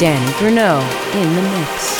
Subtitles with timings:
[0.00, 0.80] Danny Grunow
[1.14, 1.99] in the mix.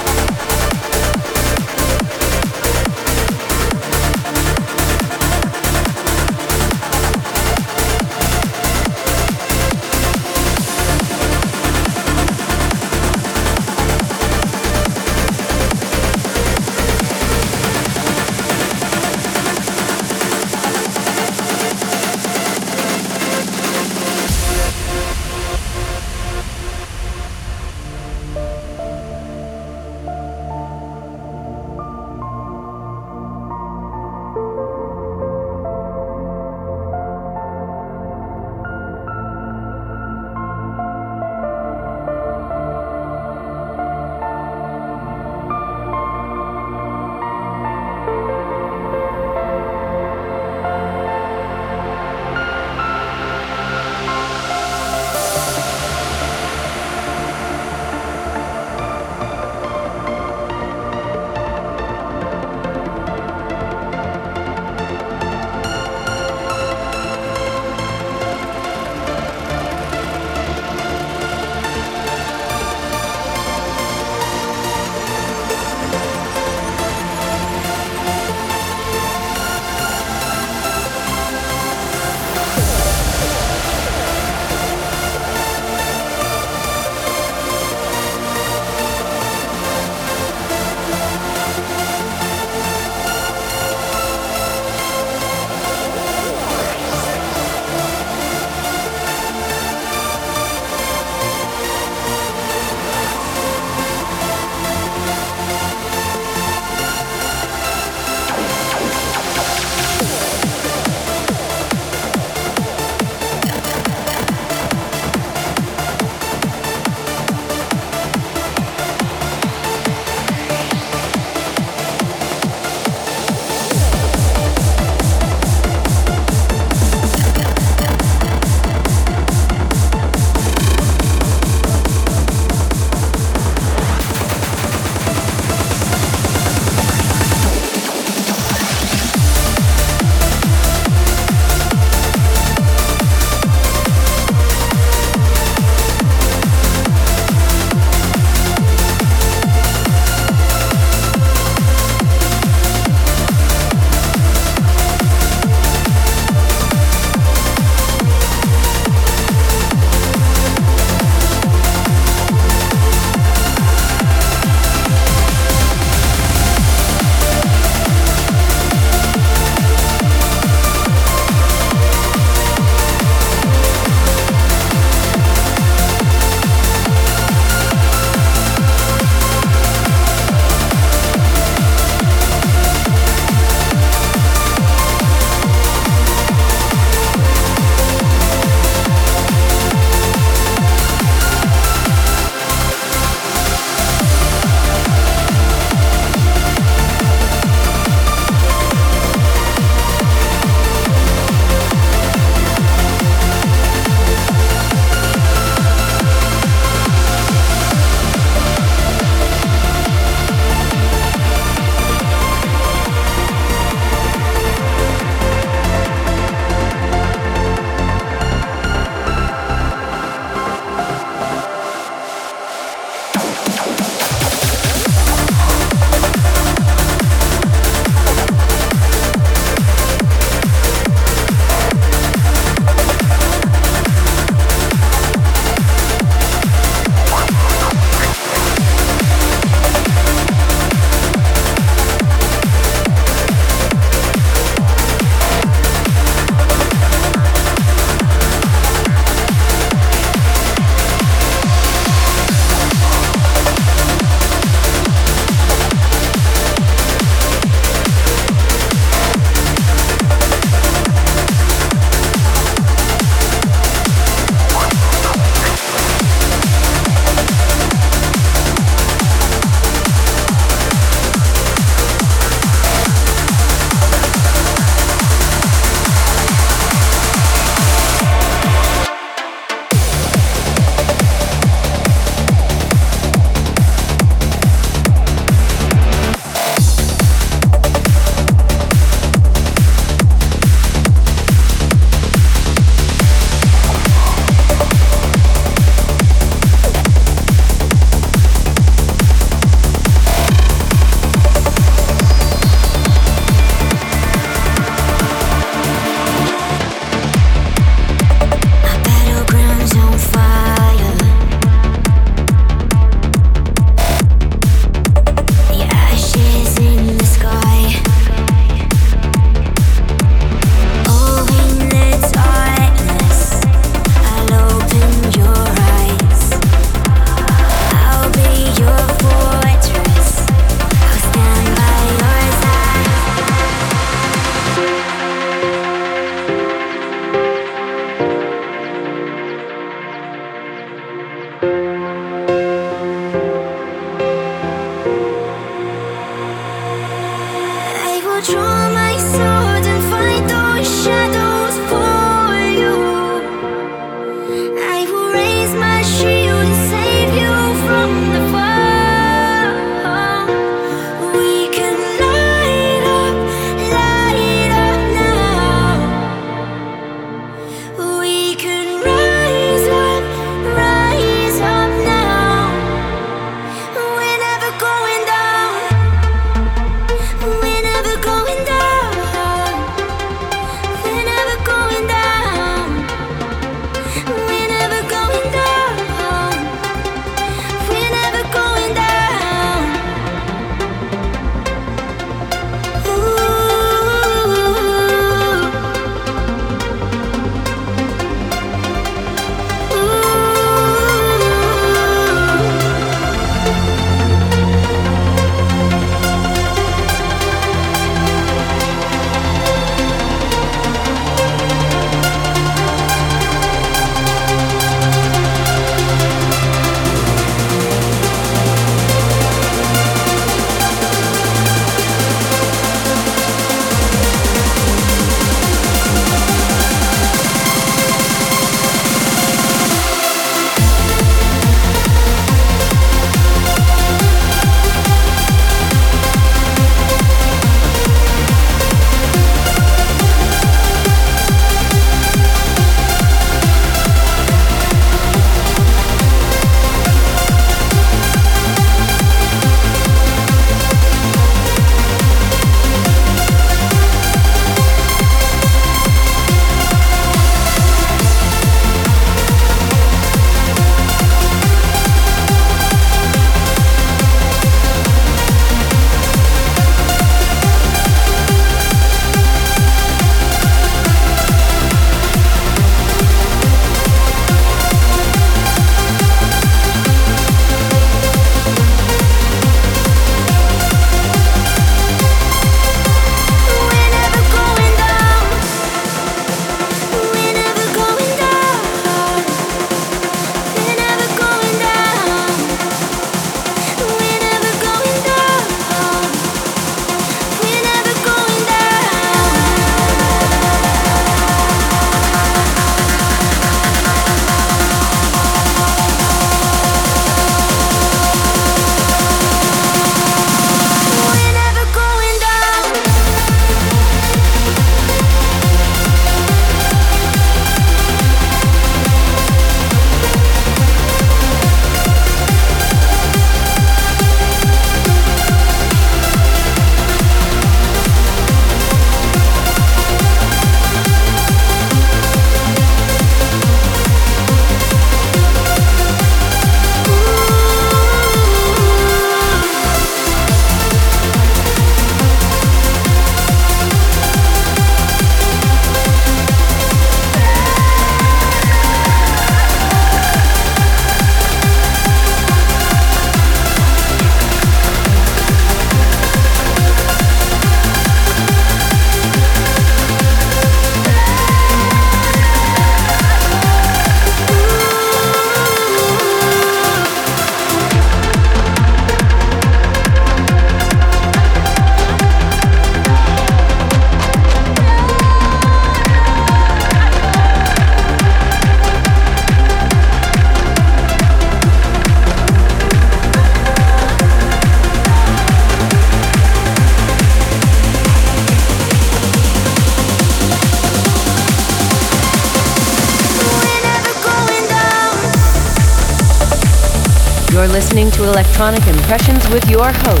[599.31, 600.00] With your host,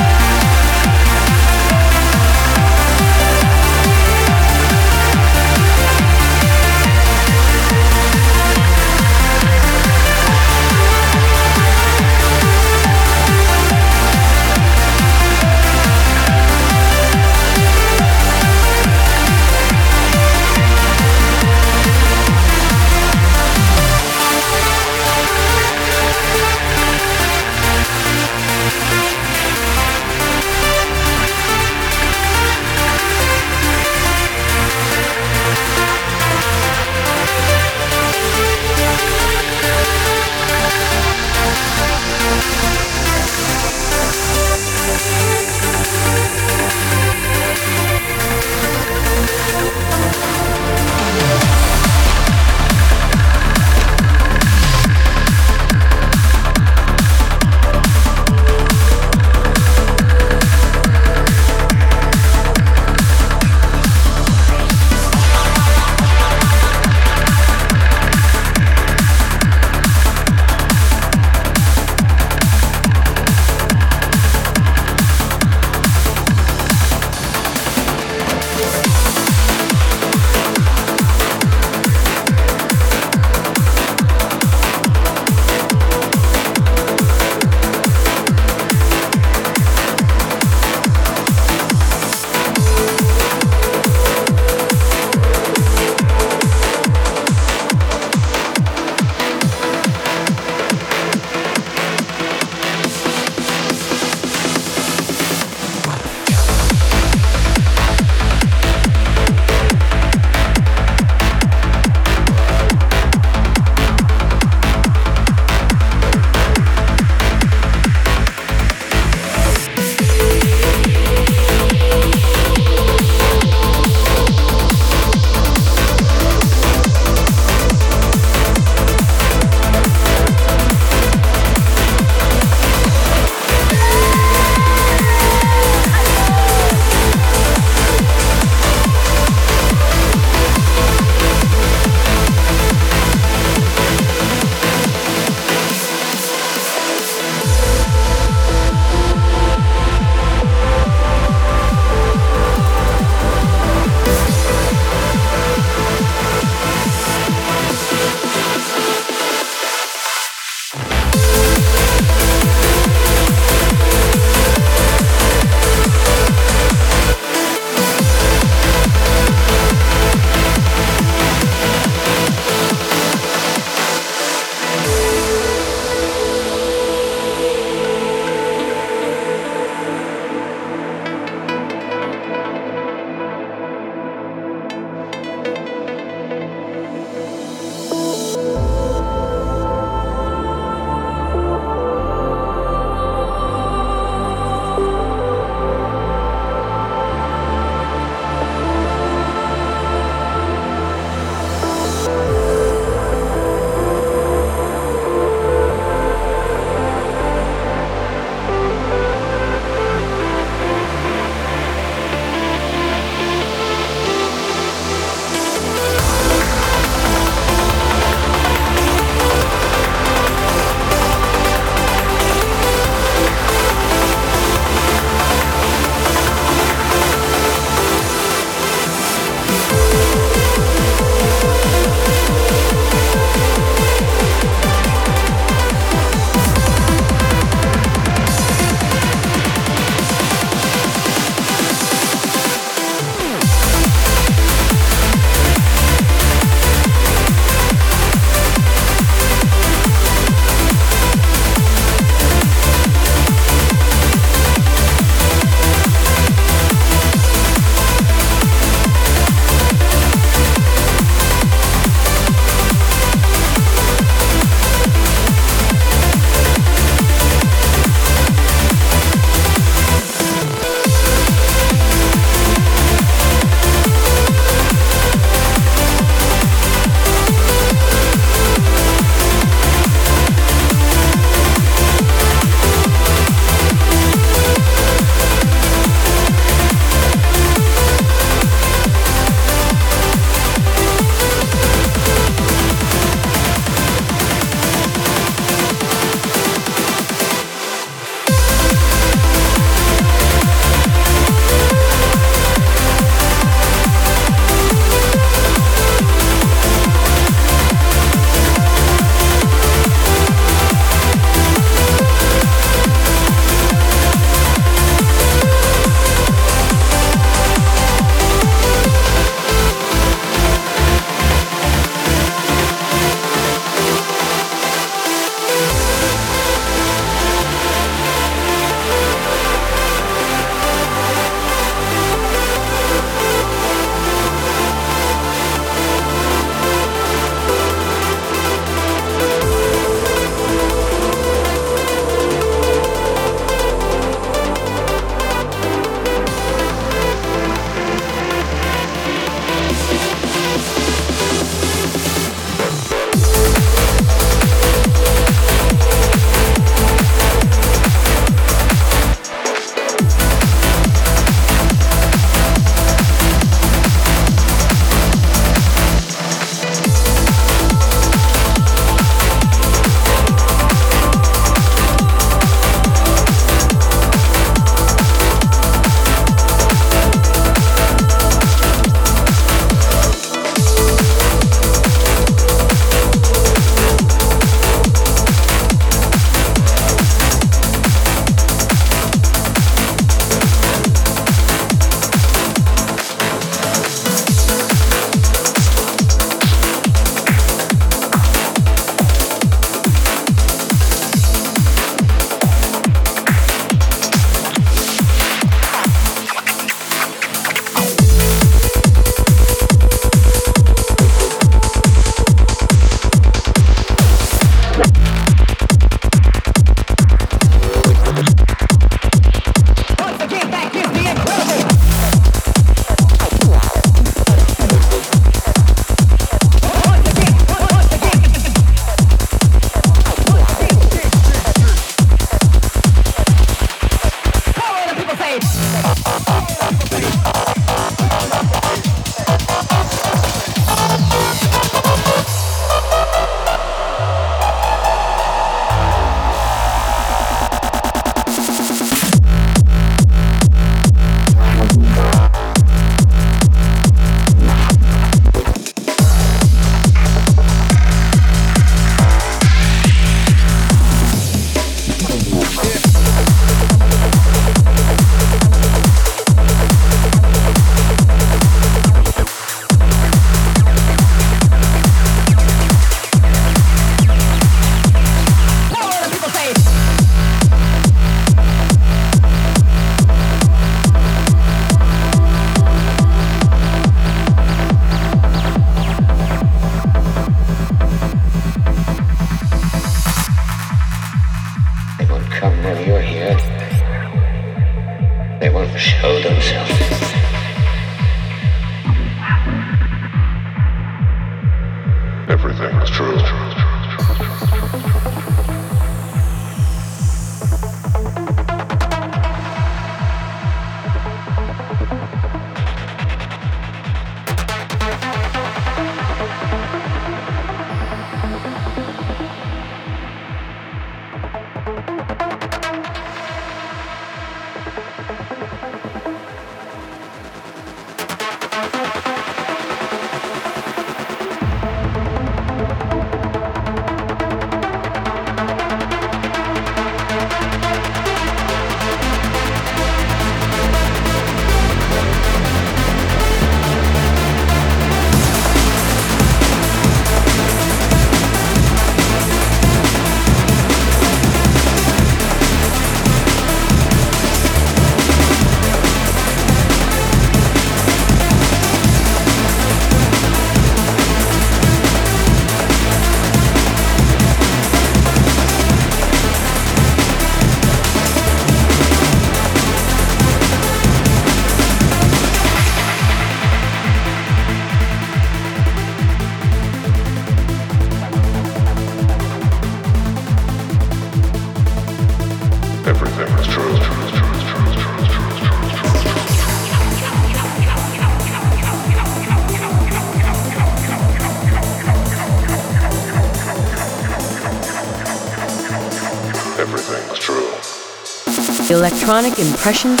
[598.70, 600.00] Electronic Impressions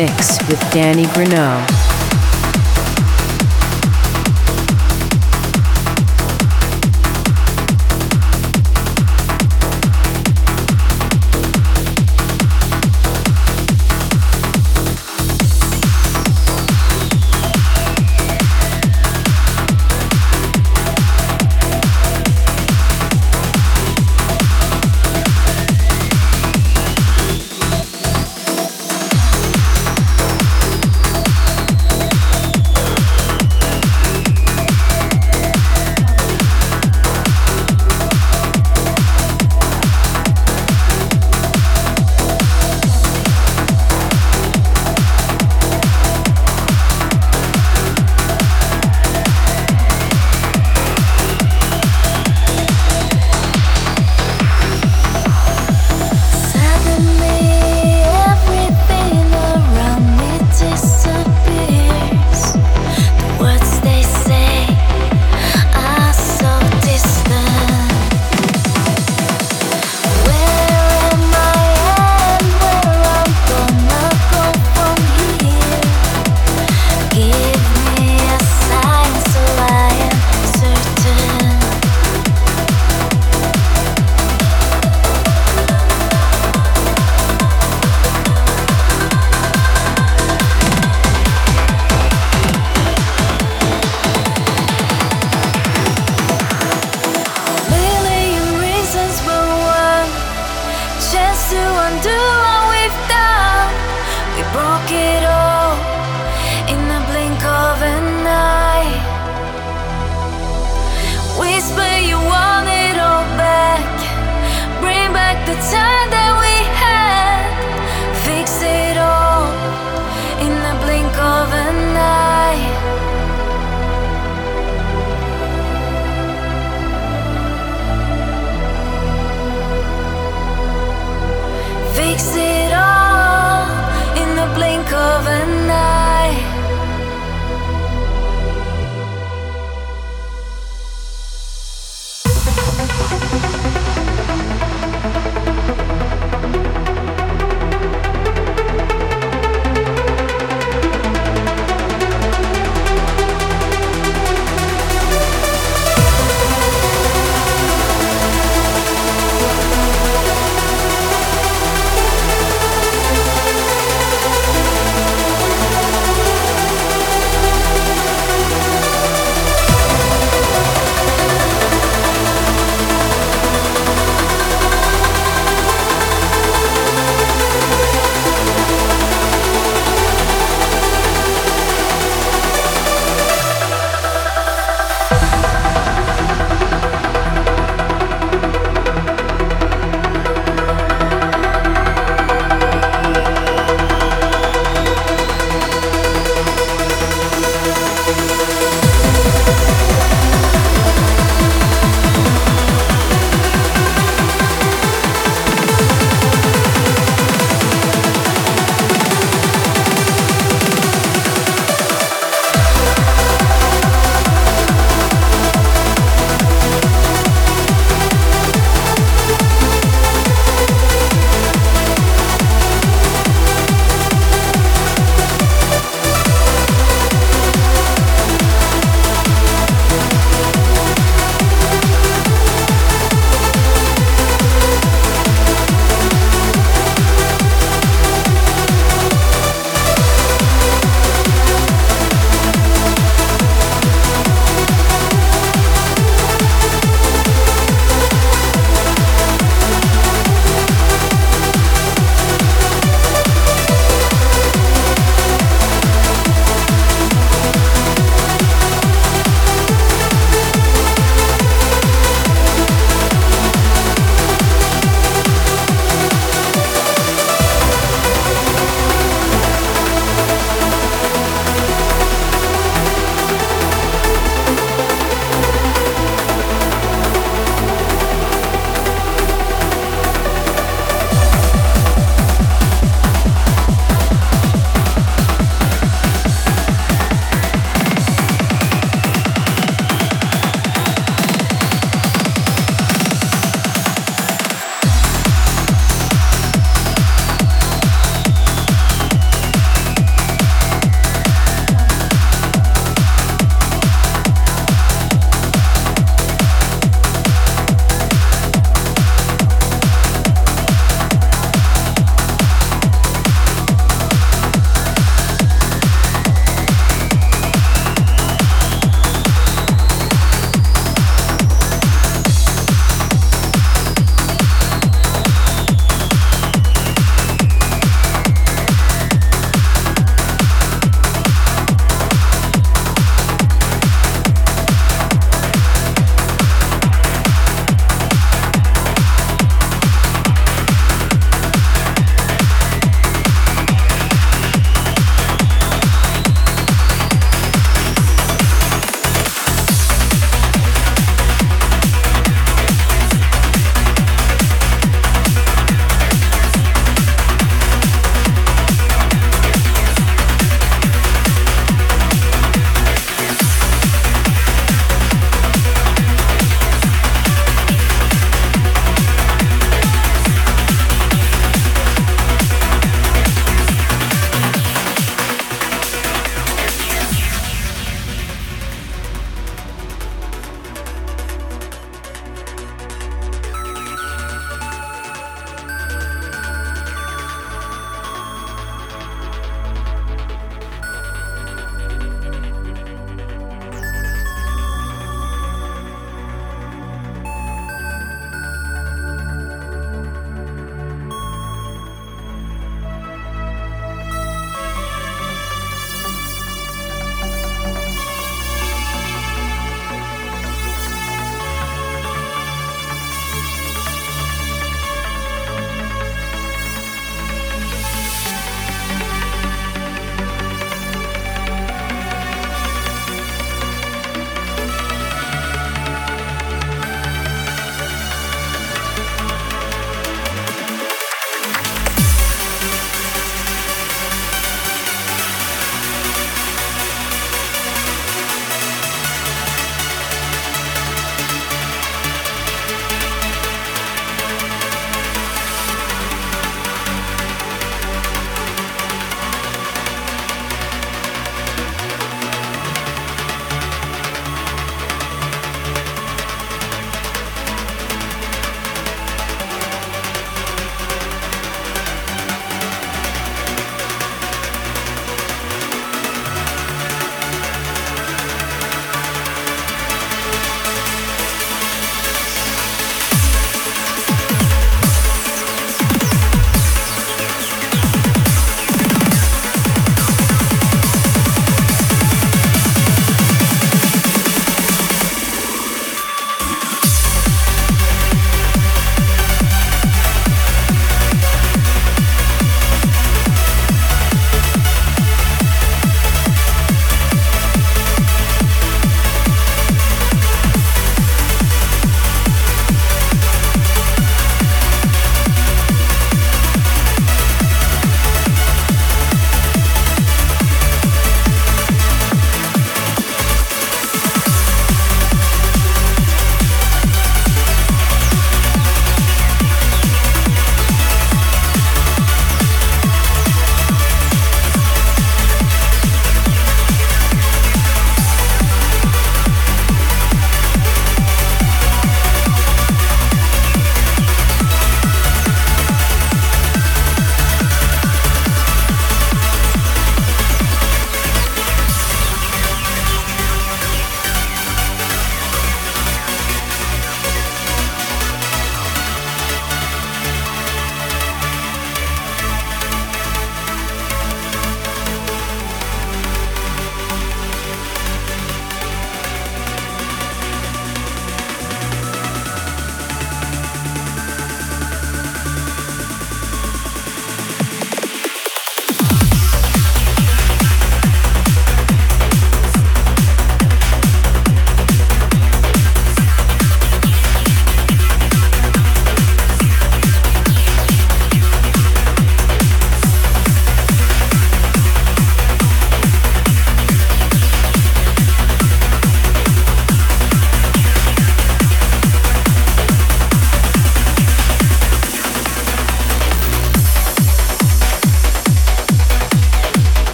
[0.00, 1.79] mix with Danny Grunow.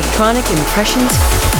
[0.00, 1.59] Electronic Impressions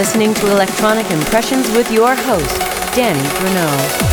[0.00, 2.58] listening to Electronic Impressions with your host,
[2.96, 4.09] Danny Grunow.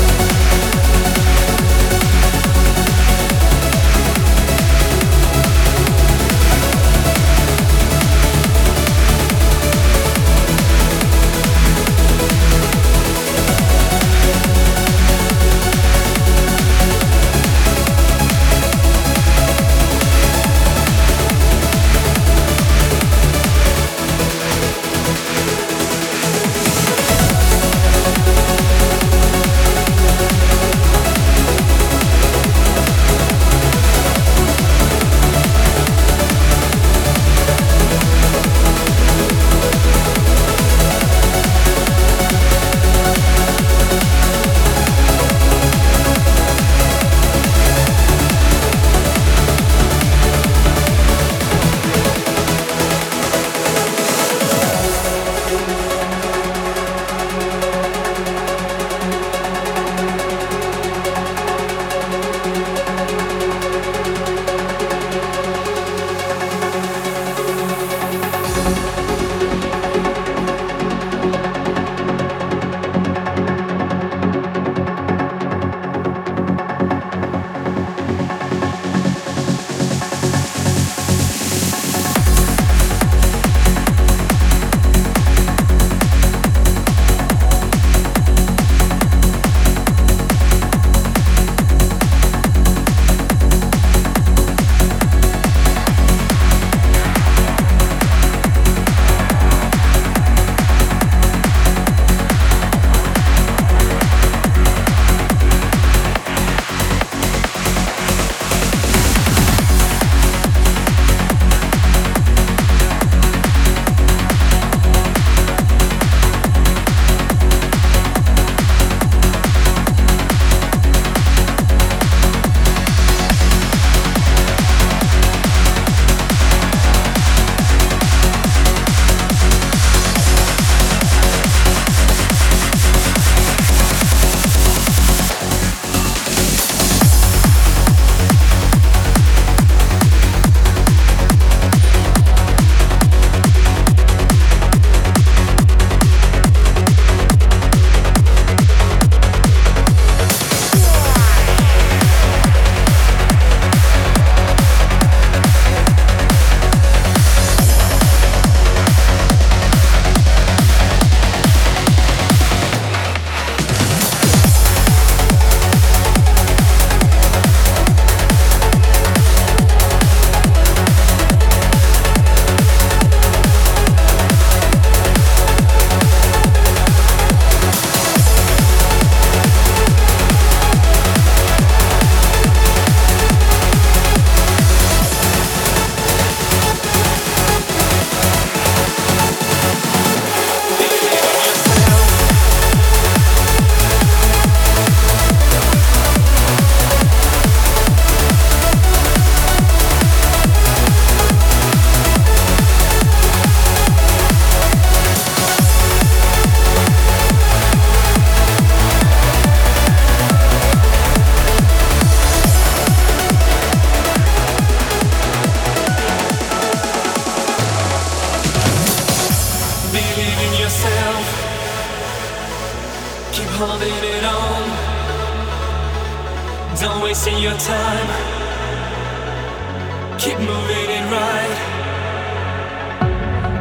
[230.68, 231.58] made it right.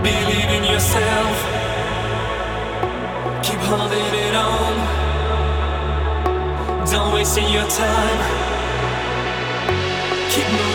[0.03, 1.37] Believe in yourself.
[3.43, 4.73] Keep holding it on.
[6.91, 8.21] Don't waste your time.
[10.31, 10.66] Keep moving.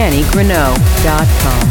[0.00, 1.69] DannyGrunow.com.